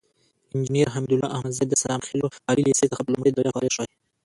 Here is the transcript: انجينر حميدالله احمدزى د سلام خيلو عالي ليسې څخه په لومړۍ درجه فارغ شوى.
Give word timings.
انجينر 0.55 0.87
حميدالله 0.93 1.27
احمدزى 1.35 1.65
د 1.67 1.73
سلام 1.83 2.01
خيلو 2.07 2.27
عالي 2.47 2.61
ليسې 2.67 2.85
څخه 2.91 3.01
په 3.03 3.11
لومړۍ 3.13 3.31
درجه 3.33 3.53
فارغ 3.55 3.69
شوى. 3.75 3.89